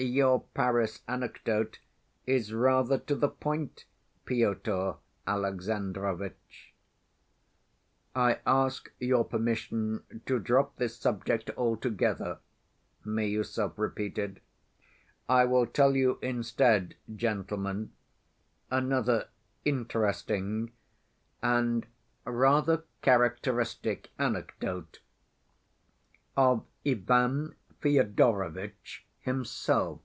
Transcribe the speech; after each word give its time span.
Your 0.00 0.42
Paris 0.54 1.02
anecdote 1.08 1.80
is 2.24 2.52
rather 2.52 2.98
to 2.98 3.16
the 3.16 3.28
point, 3.28 3.84
Pyotr 4.26 4.94
Alexandrovitch." 5.26 6.72
"I 8.14 8.38
ask 8.46 8.92
your 9.00 9.24
permission 9.24 10.04
to 10.24 10.38
drop 10.38 10.76
this 10.76 10.96
subject 10.96 11.50
altogether," 11.56 12.38
Miüsov 13.04 13.72
repeated. 13.76 14.40
"I 15.28 15.44
will 15.46 15.66
tell 15.66 15.96
you 15.96 16.20
instead, 16.22 16.94
gentlemen, 17.12 17.90
another 18.70 19.26
interesting 19.64 20.70
and 21.42 21.88
rather 22.24 22.84
characteristic 23.02 24.10
anecdote 24.16 25.00
of 26.36 26.64
Ivan 26.86 27.56
Fyodorovitch 27.80 29.04
himself. 29.20 30.00